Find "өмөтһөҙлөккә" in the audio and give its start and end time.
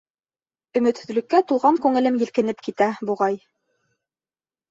0.79-1.41